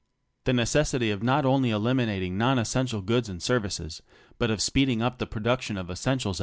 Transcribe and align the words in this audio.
Tliejieces^itX 0.45 1.13
of 1.13 1.21
not 1.21 1.43
o^^^y 1.45 1.67
eliminating 1.69 2.35
non 2.35 2.57
essential 2.57 3.03
goods 3.03 3.29
and 3.29 3.39
services, 3.39 4.01
but 4.39 4.49
of 4.49 4.59
speeding 4.59 4.99
up 4.99 5.19
the 5.19 5.27
pro 5.27 5.43
duction 5.43 5.79
of 5.79 5.91
essentials. 5.91 6.39